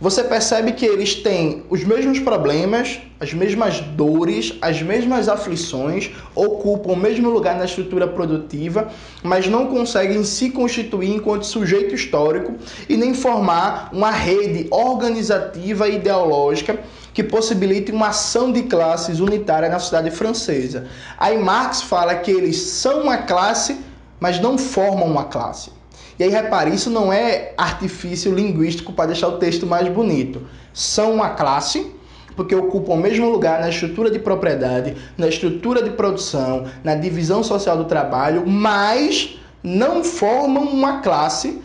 você 0.00 0.24
percebe 0.24 0.72
que 0.72 0.86
eles 0.86 1.16
têm 1.16 1.62
os 1.68 1.84
mesmos 1.84 2.18
problemas, 2.18 2.98
as 3.20 3.34
mesmas 3.34 3.80
dores, 3.80 4.54
as 4.62 4.80
mesmas 4.80 5.28
aflições, 5.28 6.10
ocupam 6.34 6.92
o 6.92 6.96
mesmo 6.96 7.28
lugar 7.28 7.58
na 7.58 7.66
estrutura 7.66 8.08
produtiva, 8.08 8.88
mas 9.22 9.46
não 9.46 9.66
conseguem 9.66 10.24
se 10.24 10.48
constituir 10.50 11.14
enquanto 11.14 11.44
sujeito 11.44 11.94
histórico 11.94 12.54
e 12.88 12.96
nem 12.96 13.12
formar 13.12 13.90
uma 13.92 14.10
rede 14.10 14.68
organizativa 14.70 15.86
e 15.86 15.96
ideológica 15.96 16.80
que 17.12 17.22
possibilite 17.22 17.92
uma 17.92 18.08
ação 18.08 18.50
de 18.50 18.62
classes 18.62 19.20
unitária 19.20 19.68
na 19.68 19.78
sociedade 19.78 20.10
francesa. 20.10 20.86
Aí 21.18 21.36
Marx 21.36 21.82
fala 21.82 22.14
que 22.14 22.30
eles 22.30 22.56
são 22.56 23.02
uma 23.02 23.18
classe, 23.18 23.76
mas 24.18 24.40
não 24.40 24.56
formam 24.56 25.06
uma 25.06 25.24
classe. 25.24 25.78
E 26.20 26.22
aí, 26.22 26.28
repare, 26.28 26.74
isso 26.74 26.90
não 26.90 27.10
é 27.10 27.54
artifício 27.56 28.30
linguístico 28.30 28.92
para 28.92 29.06
deixar 29.06 29.28
o 29.28 29.38
texto 29.38 29.66
mais 29.66 29.88
bonito. 29.88 30.42
São 30.70 31.14
uma 31.14 31.30
classe, 31.30 31.94
porque 32.36 32.54
ocupam 32.54 32.92
o 32.92 32.96
mesmo 32.98 33.30
lugar 33.30 33.58
na 33.58 33.70
estrutura 33.70 34.10
de 34.10 34.18
propriedade, 34.18 34.94
na 35.16 35.28
estrutura 35.28 35.82
de 35.82 35.88
produção, 35.88 36.66
na 36.84 36.94
divisão 36.94 37.42
social 37.42 37.78
do 37.78 37.86
trabalho, 37.86 38.46
mas 38.46 39.38
não 39.62 40.04
formam 40.04 40.64
uma 40.64 41.00
classe 41.00 41.62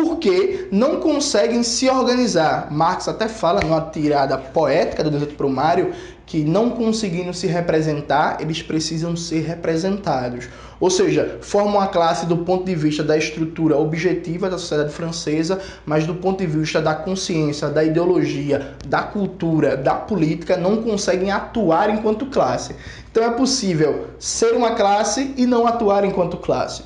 porque 0.00 0.68
não 0.70 1.00
conseguem 1.00 1.64
se 1.64 1.90
organizar. 1.90 2.68
Marx 2.70 3.08
até 3.08 3.26
fala 3.26 3.60
numa 3.60 3.80
tirada 3.80 4.38
poética 4.38 5.02
do 5.02 5.10
Deserto 5.10 5.34
Primário 5.34 5.92
que 6.24 6.44
não 6.44 6.70
conseguindo 6.70 7.34
se 7.34 7.48
representar, 7.48 8.36
eles 8.40 8.62
precisam 8.62 9.16
ser 9.16 9.40
representados. 9.40 10.48
Ou 10.78 10.88
seja, 10.88 11.38
formam 11.40 11.80
a 11.80 11.88
classe 11.88 12.26
do 12.26 12.36
ponto 12.36 12.64
de 12.64 12.76
vista 12.76 13.02
da 13.02 13.16
estrutura 13.16 13.76
objetiva 13.76 14.48
da 14.48 14.56
sociedade 14.56 14.92
francesa, 14.92 15.58
mas 15.84 16.06
do 16.06 16.14
ponto 16.14 16.38
de 16.38 16.46
vista 16.46 16.80
da 16.80 16.94
consciência, 16.94 17.68
da 17.68 17.82
ideologia, 17.82 18.74
da 18.86 19.02
cultura, 19.02 19.76
da 19.76 19.96
política, 19.96 20.56
não 20.56 20.80
conseguem 20.80 21.32
atuar 21.32 21.90
enquanto 21.90 22.26
classe. 22.26 22.76
Então 23.10 23.24
é 23.24 23.30
possível 23.30 24.06
ser 24.20 24.54
uma 24.54 24.76
classe 24.76 25.34
e 25.36 25.44
não 25.44 25.66
atuar 25.66 26.04
enquanto 26.04 26.36
classe. 26.36 26.84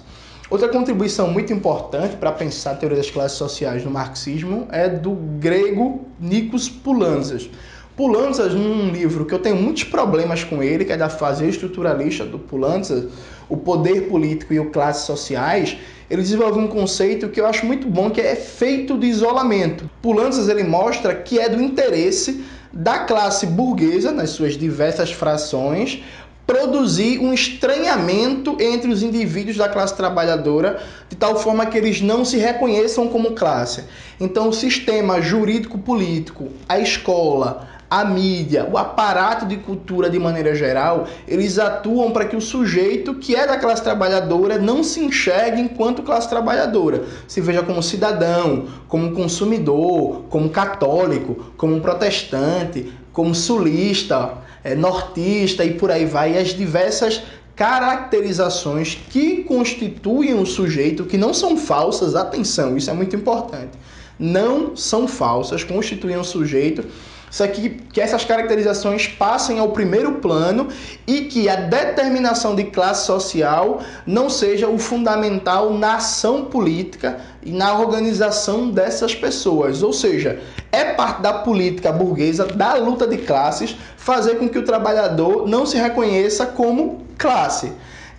Outra 0.53 0.69
contribuição 0.69 1.31
muito 1.31 1.51
importante 1.51 2.15
para 2.17 2.31
pensar 2.31 2.73
a 2.73 2.75
teoria 2.75 2.99
das 2.99 3.11
classes 3.11 3.39
sociais 3.39 3.83
no 3.87 3.91
marxismo 3.91 4.69
é 4.71 4.87
do 4.87 5.13
grego 5.41 6.05
Nikos 6.21 6.69
Poulantzas. 6.69 7.49
Poulantzas, 7.97 8.53
num 8.53 8.91
livro 8.91 9.25
que 9.25 9.33
eu 9.33 9.39
tenho 9.39 9.57
muitos 9.57 9.85
problemas 9.85 10.45
com 10.45 10.63
ele, 10.63 10.85
que 10.85 10.93
é 10.93 10.97
da 10.99 11.09
fase 11.09 11.49
estruturalista 11.49 12.27
do 12.27 12.39
Poulantzas, 12.39 13.11
o 13.49 13.57
poder 13.57 14.11
político 14.11 14.53
e 14.53 14.61
o 14.61 14.71
classes 14.71 15.07
sociais, 15.07 15.79
ele 16.11 16.21
desenvolve 16.21 16.59
um 16.59 16.69
conceito 16.69 17.31
que 17.31 17.41
eu 17.41 17.47
acho 17.47 17.65
muito 17.65 17.89
bom, 17.89 18.11
que 18.11 18.21
é 18.21 18.33
efeito 18.33 18.99
de 18.99 19.07
isolamento. 19.07 19.89
Poulantzas 20.03 20.51
ele 20.51 20.65
mostra 20.65 21.15
que 21.15 21.39
é 21.39 21.49
do 21.49 21.63
interesse 21.63 22.45
da 22.71 23.01
classe 23.01 23.47
burguesa, 23.47 24.13
nas 24.13 24.31
suas 24.31 24.57
diversas 24.57 25.13
frações, 25.13 26.03
produzir 26.47 27.19
um 27.19 27.33
estranhamento 27.33 28.57
entre 28.61 28.91
os 28.91 29.03
indivíduos 29.03 29.57
da 29.57 29.69
classe 29.69 29.97
trabalhadora, 29.97 30.81
de 31.09 31.17
tal 31.17 31.37
forma 31.37 31.67
que 31.67 31.79
eles 31.79 32.01
não 32.01 32.25
se 32.25 32.37
reconheçam 32.37 33.09
como 33.09 33.33
classe. 33.33 33.85
Então, 34.21 34.49
o 34.49 34.53
sistema 34.53 35.21
jurídico-político, 35.21 36.49
a 36.69 36.79
escola, 36.79 37.69
a 37.93 38.07
mídia, 38.07 38.67
o 38.73 38.79
aparato 38.79 39.45
de 39.45 39.59
cultura 39.59 40.09
de 40.09 40.19
maneira 40.19 40.55
geral, 40.55 41.07
eles 41.29 41.59
atuam 41.59 42.11
para 42.11 42.25
que 42.25 42.35
o 42.35 42.41
sujeito 42.41 43.17
que 43.17 43.37
é 43.37 43.47
da 43.47 43.59
classe 43.59 43.83
trabalhadora 43.83 44.57
não 44.57 44.83
se 44.83 45.01
enxergue 45.01 45.61
enquanto 45.61 46.03
classe 46.03 46.27
trabalhadora, 46.27 47.05
se 47.29 47.43
veja 47.43 47.63
como 47.63 47.83
cidadão, 47.83 48.67
como 48.89 49.13
consumidor, 49.13 50.23
como 50.31 50.49
católico, 50.49 51.53
como 51.59 51.83
protestante, 51.83 52.91
como 53.13 53.35
sulista, 53.35 54.39
é, 54.65 54.75
nortista 54.75 55.65
e 55.65 55.75
por 55.75 55.91
aí 55.91 56.05
vai, 56.05 56.35
e 56.35 56.39
as 56.39 56.49
diversas 56.49 57.23
caracterizações 57.55 58.99
que 59.11 59.45
constituem 59.45 60.35
o 60.35 60.47
sujeito, 60.47 61.05
que 61.05 61.19
não 61.19 61.35
são 61.35 61.57
falsas, 61.57 62.15
atenção, 62.15 62.77
isso 62.77 62.91
é 62.91 62.93
muito 62.93 63.15
importante, 63.15 63.79
não 64.19 64.77
são 64.77 65.07
falsas, 65.07 65.63
constituem 65.63 66.17
um 66.17 66.25
sujeito 66.25 66.85
isso 67.33 67.43
aqui, 67.43 67.71
que 67.91 67.99
essas 67.99 68.27
caracterizações 68.27 69.09
passem 69.09 69.59
ao 69.59 69.71
primeiro 69.71 70.17
plano 70.17 70.69
e 71.07 71.23
que 71.23 71.49
a 71.49 71.57
determinação 71.57 72.55
de 72.55 72.65
classe 72.65 73.07
social 73.07 73.81
não 74.07 74.29
seja 74.29 74.69
o 74.69 74.79
fundamental 74.79 75.73
na 75.73 75.95
ação 75.95 76.45
política 76.45 77.23
e 77.43 77.51
na 77.51 77.79
organização 77.79 78.69
dessas 78.69 79.15
pessoas. 79.15 79.83
Ou 79.83 79.95
seja, 79.95 80.43
é 80.71 80.93
parte 80.93 81.23
da 81.23 81.33
política 81.33 81.91
burguesa, 81.91 82.45
da 82.45 82.75
luta 82.75 83.07
de 83.07 83.17
classes, 83.17 83.75
fazer 83.97 84.35
com 84.35 84.47
que 84.47 84.59
o 84.59 84.65
trabalhador 84.67 85.49
não 85.49 85.65
se 85.65 85.79
reconheça 85.79 86.45
como 86.45 87.01
classe. 87.17 87.73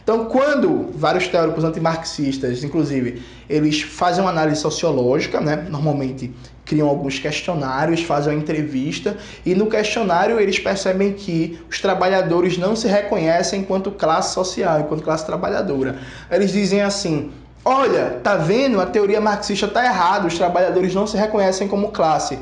Então, 0.03 0.25
quando 0.25 0.89
vários 0.93 1.29
teóricos 1.29 1.63
antimarxistas, 1.63 2.61
inclusive, 2.61 3.23
eles 3.49 3.81
fazem 3.81 4.21
uma 4.21 4.29
análise 4.29 4.59
sociológica, 4.59 5.39
né? 5.39 5.65
normalmente 5.69 6.33
criam 6.65 6.89
alguns 6.89 7.19
questionários, 7.19 8.03
fazem 8.03 8.33
uma 8.33 8.39
entrevista, 8.39 9.17
e 9.45 9.55
no 9.55 9.67
questionário 9.67 10.39
eles 10.39 10.59
percebem 10.59 11.13
que 11.13 11.59
os 11.69 11.79
trabalhadores 11.79 12.57
não 12.57 12.75
se 12.75 12.87
reconhecem 12.87 13.61
enquanto 13.61 13.91
classe 13.91 14.33
social, 14.33 14.81
enquanto 14.81 15.03
classe 15.03 15.25
trabalhadora. 15.25 15.97
Eles 16.29 16.51
dizem 16.51 16.81
assim: 16.81 17.31
olha, 17.63 18.19
tá 18.21 18.35
vendo? 18.35 18.81
A 18.81 18.85
teoria 18.85 19.21
marxista 19.21 19.67
está 19.67 19.85
errada, 19.85 20.27
os 20.27 20.37
trabalhadores 20.37 20.93
não 20.93 21.07
se 21.07 21.15
reconhecem 21.15 21.67
como 21.67 21.91
classe. 21.91 22.39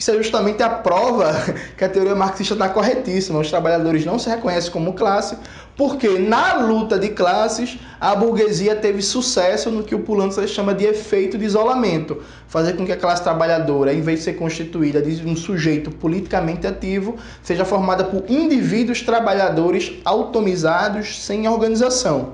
Isso 0.00 0.10
é 0.12 0.14
justamente 0.14 0.62
a 0.62 0.70
prova 0.70 1.30
que 1.76 1.84
a 1.84 1.88
teoria 1.88 2.14
marxista 2.14 2.54
está 2.54 2.70
corretíssima. 2.70 3.38
Os 3.38 3.50
trabalhadores 3.50 4.02
não 4.06 4.18
se 4.18 4.30
reconhecem 4.30 4.72
como 4.72 4.94
classe, 4.94 5.36
porque 5.80 6.18
na 6.18 6.56
luta 6.56 6.98
de 6.98 7.08
classes 7.08 7.78
a 7.98 8.14
burguesia 8.14 8.76
teve 8.76 9.00
sucesso 9.00 9.70
no 9.70 9.82
que 9.82 9.94
o 9.94 10.00
Pulantzas 10.00 10.50
chama 10.50 10.74
de 10.74 10.84
efeito 10.84 11.38
de 11.38 11.46
isolamento, 11.46 12.22
fazer 12.48 12.74
com 12.74 12.84
que 12.84 12.92
a 12.92 12.98
classe 12.98 13.22
trabalhadora, 13.22 13.90
em 13.90 14.02
vez 14.02 14.18
de 14.18 14.24
ser 14.26 14.34
constituída 14.34 15.00
de 15.00 15.26
um 15.26 15.34
sujeito 15.34 15.90
politicamente 15.90 16.66
ativo, 16.66 17.16
seja 17.42 17.64
formada 17.64 18.04
por 18.04 18.30
indivíduos 18.30 19.00
trabalhadores 19.00 19.92
automizados 20.04 21.18
sem 21.24 21.48
organização. 21.48 22.32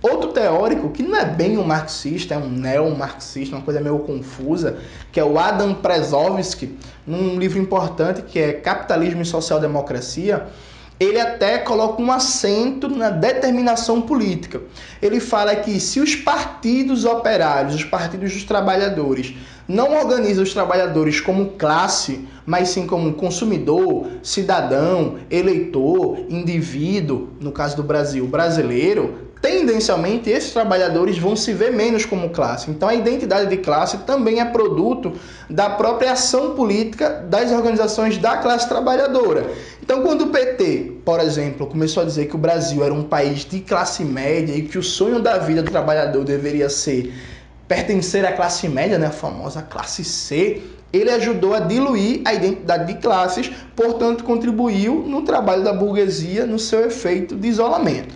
Outro 0.00 0.30
teórico, 0.30 0.90
que 0.90 1.02
não 1.02 1.18
é 1.18 1.24
bem 1.24 1.58
um 1.58 1.64
marxista, 1.64 2.34
é 2.34 2.38
um 2.38 2.48
neo-marxista, 2.48 3.56
uma 3.56 3.64
coisa 3.64 3.80
meio 3.80 3.98
confusa, 3.98 4.76
que 5.10 5.18
é 5.18 5.24
o 5.24 5.36
Adam 5.36 5.74
Przewalski, 5.74 6.78
num 7.04 7.40
livro 7.40 7.58
importante 7.58 8.22
que 8.22 8.38
é 8.38 8.52
Capitalismo 8.52 9.22
e 9.22 9.24
Social 9.24 9.58
Democracia, 9.58 10.46
ele 10.98 11.20
até 11.20 11.58
coloca 11.58 12.00
um 12.00 12.12
acento 12.12 12.88
na 12.88 13.10
determinação 13.10 14.02
política. 14.02 14.60
Ele 15.02 15.18
fala 15.18 15.56
que 15.56 15.80
se 15.80 16.00
os 16.00 16.14
partidos 16.14 17.04
operários, 17.04 17.74
os 17.74 17.84
partidos 17.84 18.32
dos 18.32 18.44
trabalhadores, 18.44 19.34
não 19.66 19.96
organizam 19.96 20.44
os 20.44 20.52
trabalhadores 20.52 21.20
como 21.20 21.52
classe, 21.52 22.28
mas 22.46 22.68
sim 22.68 22.86
como 22.86 23.14
consumidor, 23.14 24.08
cidadão, 24.22 25.16
eleitor, 25.30 26.18
indivíduo, 26.28 27.30
no 27.40 27.50
caso 27.50 27.76
do 27.76 27.82
Brasil, 27.82 28.26
brasileiro, 28.26 29.24
tendencialmente 29.44 30.30
esses 30.30 30.54
trabalhadores 30.54 31.18
vão 31.18 31.36
se 31.36 31.52
ver 31.52 31.70
menos 31.70 32.06
como 32.06 32.30
classe. 32.30 32.70
Então 32.70 32.88
a 32.88 32.94
identidade 32.94 33.50
de 33.50 33.58
classe 33.58 33.98
também 33.98 34.40
é 34.40 34.44
produto 34.46 35.12
da 35.50 35.68
própria 35.68 36.12
ação 36.12 36.54
política 36.54 37.22
das 37.28 37.52
organizações 37.52 38.16
da 38.16 38.38
classe 38.38 38.66
trabalhadora. 38.66 39.44
Então 39.84 40.00
quando 40.00 40.22
o 40.22 40.26
PT, 40.28 40.92
por 41.04 41.20
exemplo, 41.20 41.66
começou 41.66 42.02
a 42.02 42.06
dizer 42.06 42.24
que 42.24 42.34
o 42.34 42.38
Brasil 42.38 42.82
era 42.82 42.94
um 42.94 43.02
país 43.02 43.44
de 43.44 43.60
classe 43.60 44.02
média 44.02 44.54
e 44.54 44.62
que 44.62 44.78
o 44.78 44.82
sonho 44.82 45.20
da 45.20 45.36
vida 45.36 45.62
do 45.62 45.70
trabalhador 45.70 46.24
deveria 46.24 46.70
ser 46.70 47.12
pertencer 47.68 48.24
à 48.24 48.32
classe 48.32 48.66
média, 48.66 48.96
né, 48.96 49.08
a 49.08 49.10
famosa 49.10 49.60
classe 49.60 50.02
C, 50.02 50.62
ele 50.90 51.10
ajudou 51.10 51.52
a 51.52 51.60
diluir 51.60 52.22
a 52.24 52.32
identidade 52.32 52.94
de 52.94 52.98
classes, 52.98 53.50
portanto 53.76 54.24
contribuiu 54.24 55.04
no 55.06 55.20
trabalho 55.20 55.62
da 55.62 55.72
burguesia 55.74 56.46
no 56.46 56.58
seu 56.58 56.86
efeito 56.86 57.36
de 57.36 57.46
isolamento. 57.46 58.14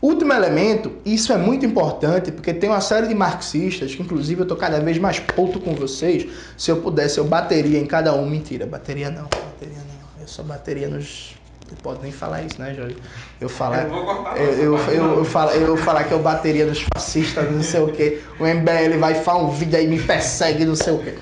Último 0.00 0.32
elemento, 0.32 0.92
isso 1.04 1.30
é 1.30 1.36
muito 1.36 1.66
importante, 1.66 2.32
porque 2.32 2.54
tem 2.54 2.70
uma 2.70 2.80
série 2.80 3.06
de 3.06 3.14
marxistas, 3.14 3.94
que 3.94 4.00
inclusive 4.00 4.40
eu 4.40 4.46
tô 4.46 4.56
cada 4.56 4.80
vez 4.80 4.96
mais 4.96 5.20
puto 5.20 5.60
com 5.60 5.74
vocês. 5.74 6.26
Se 6.56 6.70
eu 6.70 6.78
pudesse, 6.78 7.18
eu 7.18 7.24
bateria 7.24 7.78
em 7.78 7.86
cada 7.86 8.14
um. 8.14 8.24
Mentira, 8.24 8.64
bateria 8.64 9.10
não, 9.10 9.24
bateria 9.24 9.76
não. 9.76 9.95
Eu 10.26 10.30
só 10.30 10.42
bateria 10.42 10.88
nos. 10.88 11.36
Não 11.70 11.76
pode 11.76 12.02
nem 12.02 12.10
falar 12.10 12.42
isso, 12.42 12.60
né, 12.60 12.74
Jorge? 12.74 12.96
Eu 13.40 13.48
falar. 13.48 13.86
Eu, 13.86 13.94
eu, 13.94 14.76
eu, 14.76 14.78
eu, 14.88 15.18
eu, 15.18 15.24
falar, 15.24 15.54
eu 15.54 15.76
falar 15.76 16.02
que 16.02 16.12
eu 16.12 16.18
bateria 16.18 16.66
nos 16.66 16.84
fascistas, 16.92 17.48
não 17.48 17.62
sei 17.62 17.80
o 17.80 17.92
quê. 17.92 18.20
O 18.40 18.44
MBL 18.44 18.98
vai 18.98 19.14
falar 19.14 19.44
um 19.44 19.50
vídeo 19.50 19.78
aí, 19.78 19.86
me 19.86 20.02
persegue, 20.02 20.64
não 20.64 20.74
sei 20.74 20.94
o 20.94 20.98
quê. 20.98 21.14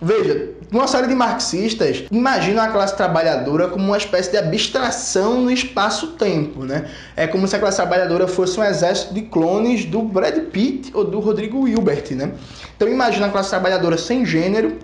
Veja, 0.00 0.50
uma 0.70 0.86
série 0.86 1.08
de 1.08 1.14
marxistas 1.14 2.04
imaginam 2.08 2.62
a 2.62 2.68
classe 2.68 2.96
trabalhadora 2.96 3.66
como 3.66 3.84
uma 3.84 3.96
espécie 3.96 4.30
de 4.30 4.36
abstração 4.36 5.40
no 5.40 5.50
espaço-tempo, 5.50 6.64
né? 6.64 6.88
É 7.16 7.26
como 7.26 7.48
se 7.48 7.56
a 7.56 7.58
classe 7.58 7.78
trabalhadora 7.78 8.28
fosse 8.28 8.60
um 8.60 8.64
exército 8.64 9.12
de 9.12 9.22
clones 9.22 9.84
do 9.86 10.02
Brad 10.02 10.38
Pitt 10.52 10.92
ou 10.94 11.04
do 11.04 11.18
Rodrigo 11.18 11.66
Hilbert, 11.66 12.12
né? 12.12 12.30
Então 12.76 12.88
imagina 12.88 13.26
a 13.26 13.30
classe 13.30 13.50
trabalhadora 13.50 13.98
sem 13.98 14.24
gênero, 14.24 14.78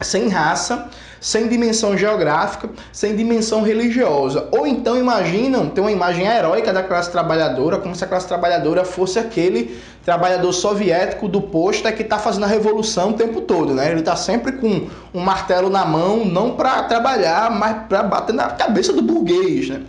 sem 0.00 0.28
raça, 0.28 0.88
sem 1.24 1.48
dimensão 1.48 1.96
geográfica, 1.96 2.68
sem 2.92 3.16
dimensão 3.16 3.62
religiosa. 3.62 4.46
Ou 4.52 4.66
então 4.66 4.94
imaginam, 4.94 5.70
tem 5.70 5.82
uma 5.82 5.90
imagem 5.90 6.26
heróica 6.26 6.70
da 6.70 6.82
classe 6.82 7.10
trabalhadora, 7.10 7.78
como 7.78 7.96
se 7.96 8.04
a 8.04 8.06
classe 8.06 8.28
trabalhadora 8.28 8.84
fosse 8.84 9.18
aquele 9.18 9.74
trabalhador 10.04 10.52
soviético 10.52 11.26
do 11.26 11.40
posto 11.40 11.88
é 11.88 11.92
que 11.92 12.02
está 12.02 12.18
fazendo 12.18 12.44
a 12.44 12.46
revolução 12.46 13.12
o 13.12 13.12
tempo 13.14 13.40
todo, 13.40 13.72
né? 13.72 13.90
Ele 13.90 14.00
está 14.00 14.14
sempre 14.16 14.52
com 14.52 14.86
um 15.14 15.20
martelo 15.20 15.70
na 15.70 15.86
mão, 15.86 16.26
não 16.26 16.56
para 16.56 16.82
trabalhar, 16.82 17.50
mas 17.50 17.86
para 17.88 18.02
bater 18.02 18.34
na 18.34 18.50
cabeça 18.50 18.92
do 18.92 19.00
burguês, 19.00 19.70
né? 19.70 19.80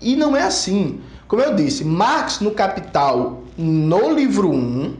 E 0.00 0.16
não 0.16 0.34
é 0.34 0.42
assim. 0.42 1.00
Como 1.28 1.42
eu 1.42 1.54
disse, 1.54 1.84
Marx 1.84 2.40
no 2.40 2.50
Capital, 2.50 3.42
no 3.58 4.10
livro 4.10 4.50
1, 4.50 4.94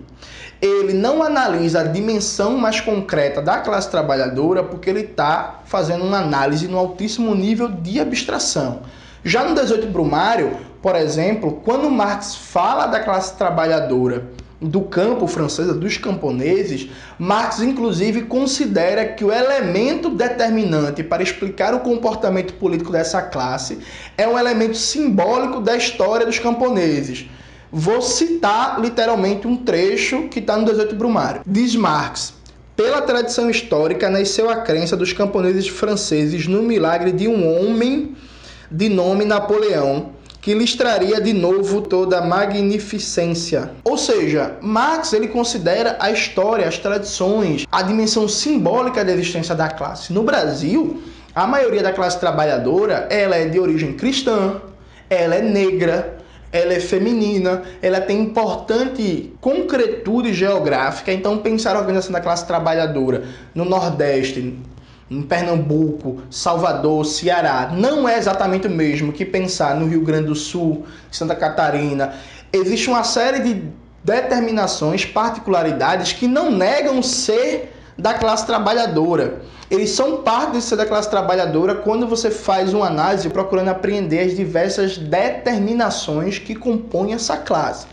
ele 0.63 0.93
não 0.93 1.25
analisa 1.25 1.81
a 1.81 1.85
dimensão 1.85 2.57
mais 2.57 2.81
concreta 2.81 3.43
da 3.43 3.59
classe 3.59 3.91
trabalhadora 3.91 4.63
porque 4.63 4.89
ele 4.89 5.01
está 5.01 5.61
fazendo 5.65 6.05
uma 6.05 6.19
análise 6.19 6.69
no 6.69 6.79
altíssimo 6.79 7.35
nível 7.35 7.67
de 7.67 7.99
abstração. 7.99 8.83
Já 9.25 9.43
no 9.43 9.57
18 9.57 9.89
Brumário, 9.89 10.57
por 10.81 10.95
exemplo, 10.95 11.61
quando 11.65 11.91
Marx 11.91 12.37
fala 12.37 12.87
da 12.87 13.01
classe 13.01 13.37
trabalhadora 13.37 14.31
do 14.61 14.83
campo 14.83 15.27
francesa, 15.27 15.75
dos 15.75 15.97
camponeses, 15.97 16.89
Marx 17.19 17.61
inclusive 17.61 18.23
considera 18.23 19.05
que 19.05 19.25
o 19.25 19.33
elemento 19.33 20.11
determinante 20.11 21.03
para 21.03 21.25
explicar 21.25 21.75
o 21.75 21.81
comportamento 21.81 22.55
político 22.55 22.93
dessa 22.93 23.21
classe 23.23 23.81
é 24.17 24.29
um 24.29 24.39
elemento 24.39 24.77
simbólico 24.77 25.61
da 25.61 25.77
história 25.77 26.25
dos 26.25 26.39
camponeses. 26.39 27.29
Vou 27.75 28.03
citar 28.03 28.79
literalmente 28.79 29.49
um 29.49 29.57
trecho 29.57 30.29
que 30.29 30.41
está 30.41 30.59
no 30.59 30.67
18 30.67 30.95
Brumário. 30.95 31.41
Diz 31.47 31.75
Marx: 31.75 32.35
pela 32.77 33.01
tradição 33.01 33.49
histórica, 33.49 34.11
nasceu 34.11 34.51
a 34.51 34.57
crença 34.57 34.95
dos 34.95 35.15
camponeses 35.15 35.69
franceses 35.69 36.47
no 36.47 36.63
milagre 36.63 37.13
de 37.13 37.27
um 37.27 37.49
homem 37.51 38.15
de 38.71 38.91
nome 38.91 39.25
Napoleão, 39.25 40.11
que 40.41 40.53
lhes 40.53 40.75
traria 40.75 41.19
de 41.19 41.33
novo 41.33 41.81
toda 41.81 42.19
a 42.19 42.27
magnificência. 42.27 43.71
Ou 43.85 43.97
seja, 43.97 44.57
Marx 44.61 45.15
ele 45.15 45.29
considera 45.29 45.97
a 45.99 46.11
história, 46.11 46.69
as 46.69 46.77
tradições, 46.77 47.67
a 47.73 47.81
dimensão 47.81 48.29
simbólica 48.29 49.03
da 49.03 49.13
existência 49.13 49.55
da 49.55 49.71
classe. 49.71 50.13
No 50.13 50.23
Brasil, 50.23 51.03
a 51.35 51.47
maioria 51.47 51.83
da 51.83 51.93
classe 51.93 52.21
trabalhadora 52.21 53.07
ela 53.11 53.37
é 53.37 53.47
de 53.47 53.59
origem 53.59 53.95
cristã, 53.95 54.61
ela 55.09 55.37
é 55.37 55.41
negra, 55.43 56.22
ela 56.53 56.75
é 56.75 56.81
feminina, 56.81 57.63
ela 57.81 58.01
tem 58.01 58.21
importante 58.21 59.33
concretude 59.41 60.35
geográfica. 60.35 61.11
Então, 61.11 61.39
pensar 61.39 61.75
a 61.75 61.79
organização 61.79 62.13
da 62.13 62.21
classe 62.21 62.47
trabalhadora 62.47 63.25
no 63.55 63.65
Nordeste, 63.65 64.59
em 65.11 65.23
Pernambuco, 65.23 66.23
Salvador, 66.31 67.05
Ceará, 67.05 67.73
não 67.75 68.09
é 68.09 68.19
exatamente 68.19 68.67
o 68.67 68.71
mesmo 68.71 69.13
que 69.13 69.25
pensar 69.25 69.75
no 69.75 69.87
Rio 69.87 70.03
Grande 70.03 70.27
do 70.27 70.35
Sul, 70.35 70.87
Santa 71.11 71.35
Catarina. 71.35 72.15
Existe 72.53 72.89
uma 72.89 73.03
série 73.03 73.41
de 73.41 73.63
determinações, 74.05 75.05
particularidades 75.05 76.13
que 76.13 76.27
não 76.27 76.51
negam 76.51 77.03
ser 77.03 77.73
da 77.99 78.15
classe 78.15 78.47
trabalhadora 78.47 79.43
eles 79.73 79.89
são 79.89 80.19
parte 80.19 80.53
de 80.53 80.61
ser 80.61 80.77
da 80.77 80.85
classe 80.85 81.09
trabalhadora 81.09 81.75
quando 81.75 82.07
você 82.07 82.31
faz 82.31 82.75
uma 82.75 82.89
análise 82.89 83.31
procurando 83.31 83.69
apreender 83.69 84.27
as 84.27 84.37
diversas 84.37 84.99
determinações 84.99 86.39
que 86.39 86.55
compõem 86.55 87.15
essa 87.15 87.39
classe. 87.39 87.87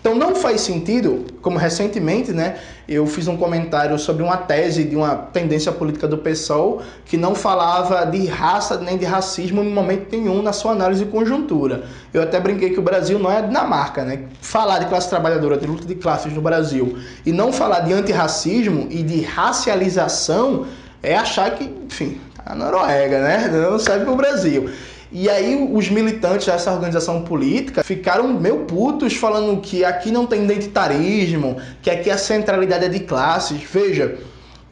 Então 0.00 0.14
não 0.14 0.34
faz 0.34 0.60
sentido, 0.60 1.26
como 1.42 1.58
recentemente, 1.58 2.32
né, 2.32 2.56
eu 2.88 3.06
fiz 3.06 3.26
um 3.26 3.36
comentário 3.36 3.98
sobre 3.98 4.22
uma 4.22 4.36
tese 4.36 4.84
de 4.84 4.94
uma 4.94 5.14
tendência 5.14 5.72
política 5.72 6.06
do 6.06 6.16
PSOL 6.18 6.80
que 7.04 7.16
não 7.16 7.34
falava 7.34 8.06
de 8.06 8.26
raça 8.26 8.78
nem 8.78 8.96
de 8.96 9.04
racismo 9.04 9.62
em 9.62 9.70
momento 9.70 10.06
nenhum 10.12 10.40
na 10.40 10.52
sua 10.52 10.72
análise 10.72 11.04
de 11.04 11.10
conjuntura. 11.10 11.84
Eu 12.14 12.22
até 12.22 12.38
brinquei 12.38 12.70
que 12.70 12.78
o 12.78 12.82
Brasil 12.82 13.18
não 13.18 13.30
é 13.30 13.42
Dinamarca, 13.42 14.04
né? 14.04 14.20
Falar 14.40 14.78
de 14.78 14.86
classe 14.86 15.08
trabalhadora, 15.08 15.56
de 15.56 15.66
luta 15.66 15.84
de 15.84 15.96
classes 15.96 16.32
no 16.32 16.40
Brasil 16.40 16.96
e 17.26 17.32
não 17.32 17.52
falar 17.52 17.80
de 17.80 17.92
antirracismo 17.92 18.86
e 18.90 19.02
de 19.02 19.20
racialização 19.22 20.66
é 21.02 21.16
achar 21.16 21.50
que, 21.52 21.64
enfim, 21.86 22.20
tá 22.36 22.54
na 22.54 22.70
Noruega, 22.70 23.20
né? 23.20 23.48
Não 23.48 23.78
serve 23.78 24.04
para 24.04 24.14
o 24.14 24.16
Brasil. 24.16 24.70
E 25.10 25.28
aí 25.28 25.68
os 25.72 25.88
militantes 25.88 26.46
dessa 26.46 26.72
organização 26.72 27.22
política 27.22 27.82
ficaram 27.82 28.28
meio 28.34 28.64
putos 28.64 29.14
falando 29.14 29.60
que 29.60 29.84
aqui 29.84 30.10
não 30.10 30.26
tem 30.26 30.44
identitarismo, 30.44 31.56
que 31.80 31.88
aqui 31.88 32.10
a 32.10 32.18
centralidade 32.18 32.84
é 32.84 32.88
de 32.88 33.00
classes. 33.00 33.62
Veja, 33.62 34.18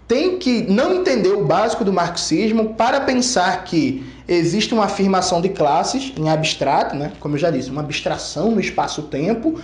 tem 0.07 0.39
que 0.39 0.71
não 0.71 0.95
entender 0.95 1.31
o 1.31 1.45
básico 1.45 1.85
do 1.85 1.93
marxismo 1.93 2.75
para 2.75 3.01
pensar 3.01 3.65
que 3.65 4.05
existe 4.29 4.75
uma 4.75 4.85
afirmação 4.85 5.41
de 5.41 5.49
classes 5.49 6.13
em 6.17 6.29
abstrato, 6.29 6.95
né? 6.95 7.13
Como 7.19 7.35
eu 7.35 7.39
já 7.39 7.51
disse, 7.51 7.71
uma 7.71 7.81
abstração 7.81 8.51
no 8.51 8.61
espaço-tempo 8.61 9.59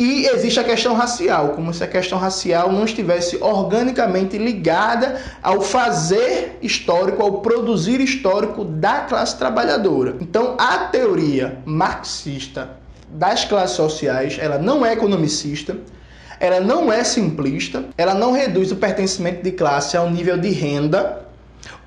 e 0.00 0.26
existe 0.28 0.58
a 0.58 0.64
questão 0.64 0.94
racial, 0.94 1.50
como 1.50 1.74
se 1.74 1.84
a 1.84 1.86
questão 1.86 2.18
racial 2.18 2.72
não 2.72 2.86
estivesse 2.86 3.36
organicamente 3.38 4.38
ligada 4.38 5.20
ao 5.42 5.60
fazer 5.60 6.56
histórico, 6.62 7.22
ao 7.22 7.42
produzir 7.42 8.00
histórico 8.00 8.64
da 8.64 9.00
classe 9.00 9.36
trabalhadora. 9.36 10.16
Então, 10.18 10.56
a 10.58 10.78
teoria 10.86 11.58
marxista 11.66 12.70
das 13.10 13.44
classes 13.44 13.76
sociais, 13.76 14.38
ela 14.40 14.56
não 14.56 14.86
é 14.86 14.94
economicista, 14.94 15.76
ela 16.40 16.60
não 16.60 16.90
é 16.90 17.04
simplista, 17.04 17.84
ela 17.98 18.14
não 18.14 18.32
reduz 18.32 18.72
o 18.72 18.76
pertencimento 18.76 19.42
de 19.42 19.52
classe 19.52 19.98
ao 19.98 20.08
nível 20.08 20.38
de 20.38 20.48
renda, 20.48 21.26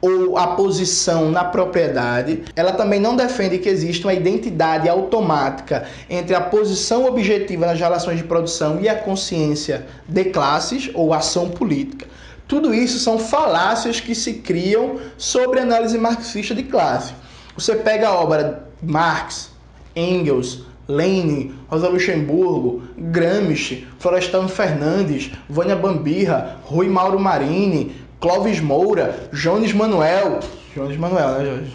ou 0.03 0.37
a 0.37 0.47
posição 0.47 1.31
na 1.31 1.45
propriedade. 1.45 2.43
Ela 2.57 2.73
também 2.73 2.99
não 2.99 3.15
defende 3.15 3.57
que 3.57 3.69
exista 3.69 4.07
uma 4.07 4.13
identidade 4.13 4.89
automática 4.89 5.85
entre 6.09 6.35
a 6.35 6.41
posição 6.41 7.05
objetiva 7.05 7.65
nas 7.65 7.79
relações 7.79 8.17
de 8.17 8.25
produção 8.25 8.81
e 8.81 8.89
a 8.89 8.95
consciência 8.95 9.85
de 10.05 10.25
classes 10.25 10.91
ou 10.93 11.13
ação 11.13 11.49
política. 11.49 12.05
Tudo 12.49 12.73
isso 12.73 12.99
são 12.99 13.17
falácias 13.17 14.01
que 14.01 14.13
se 14.13 14.33
criam 14.33 14.97
sobre 15.17 15.61
a 15.61 15.63
análise 15.63 15.97
marxista 15.97 16.53
de 16.53 16.63
classe. 16.63 17.13
Você 17.55 17.73
pega 17.73 18.09
a 18.09 18.13
obra 18.13 18.67
Marx, 18.81 19.51
Engels, 19.95 20.65
Lenin, 20.85 21.55
Rosa 21.69 21.87
Luxemburgo, 21.87 22.83
Gramsci, 22.97 23.87
Florestano 23.99 24.49
Fernandes, 24.49 25.31
Vânia 25.47 25.77
Bambirra, 25.77 26.57
Rui 26.65 26.89
Mauro 26.89 27.17
Marini, 27.17 28.02
Clóvis 28.23 28.61
Moura, 28.61 29.27
Jones 29.33 29.73
Manuel, 29.73 30.39
Jones 30.73 30.95
Manuel, 30.95 31.27
né? 31.27 31.67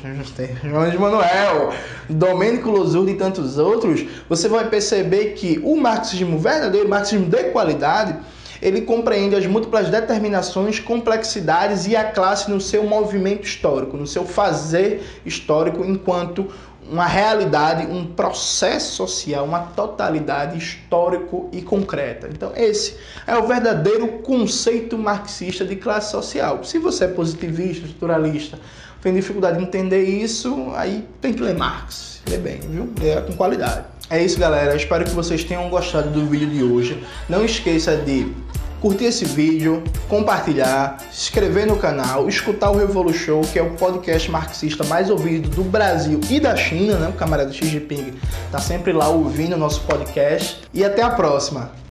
Jones 0.63 0.95
Manuel, 0.99 1.75
Domênico 2.09 2.71
Losurdo 2.71 3.11
e 3.11 3.17
tantos 3.17 3.59
outros, 3.59 4.07
você 4.31 4.49
vai 4.49 4.67
perceber 4.71 5.35
que 5.35 5.61
o 5.63 5.77
marxismo 5.77 6.39
verdadeiro, 6.39 6.87
o 6.87 6.89
marxismo 6.89 7.27
de 7.27 7.51
qualidade, 7.51 8.17
ele 8.63 8.81
compreende 8.81 9.37
as 9.37 9.45
múltiplas 9.47 9.91
determinações, 9.91 10.81
complexidades 10.81 11.87
e 11.87 11.95
a 11.95 12.05
classe 12.05 12.51
no 12.51 12.63
seu 12.63 12.83
movimento 12.83 13.45
histórico, 13.45 13.99
no 13.99 14.07
seu 14.07 14.25
fazer 14.25 15.03
histórico 15.27 15.85
enquanto 15.85 16.49
uma 16.91 17.07
realidade, 17.07 17.87
um 17.87 18.07
processo 18.07 18.95
social, 18.95 19.45
uma 19.45 19.61
totalidade 19.61 20.57
histórico 20.57 21.49
e 21.53 21.63
concreta. 21.63 22.29
Então, 22.33 22.53
esse 22.57 22.97
é 23.27 23.37
o 23.37 23.47
verdadeiro 23.47 24.09
conceito 24.19 24.97
marxista 24.97 25.65
de 25.65 25.77
classe 25.77 26.11
social. 26.11 26.65
Se 26.65 26.79
você 26.79 27.05
é 27.05 27.09
positivista, 27.09 27.87
estruturalista, 27.87 28.59
tem 29.03 29.15
dificuldade 29.15 29.59
de 29.59 29.65
entender 29.65 30.03
isso, 30.03 30.73
aí 30.75 31.07
tem 31.21 31.33
que 31.33 31.43
ler 31.43 31.55
Marx. 31.55 32.21
Lê 32.29 32.39
bem, 32.39 32.61
viu? 32.61 32.93
Lê 33.01 33.21
com 33.23 33.35
qualidade. 33.35 33.85
É 34.11 34.25
isso, 34.25 34.41
galera. 34.41 34.75
espero 34.75 35.05
que 35.05 35.11
vocês 35.11 35.45
tenham 35.45 35.69
gostado 35.69 36.09
do 36.09 36.25
vídeo 36.25 36.49
de 36.49 36.63
hoje. 36.65 37.03
Não 37.29 37.45
esqueça 37.45 37.95
de 37.95 38.33
curtir 38.81 39.07
esse 39.07 39.25
vídeo, 39.25 39.83
compartilhar, 40.09 40.99
se 41.11 41.23
inscrever 41.23 41.67
no 41.67 41.77
canal, 41.77 42.29
escutar 42.29 42.71
o 42.71 42.77
Revolu 42.77 43.13
Show, 43.13 43.43
que 43.43 43.59
é 43.59 43.63
o 43.63 43.71
podcast 43.71 44.31
marxista 44.31 44.85
mais 44.85 45.11
ouvido 45.11 45.49
do 45.49 45.63
Brasil 45.63 46.21
e 46.31 46.41
da 46.41 46.57
China, 46.57 46.97
né? 46.97 47.09
O 47.09 47.13
camarada 47.13 47.53
Xi 47.53 47.67
Jinping 47.67 48.15
tá 48.51 48.59
sempre 48.59 48.93
lá 48.93 49.09
ouvindo 49.09 49.55
o 49.55 49.59
nosso 49.59 49.81
podcast. 49.83 50.63
E 50.73 50.85
até 50.85 51.03
a 51.03 51.11
próxima! 51.11 51.79